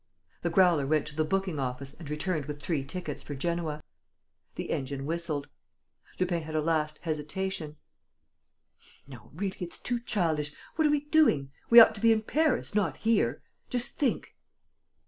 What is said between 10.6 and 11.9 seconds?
What are we doing? We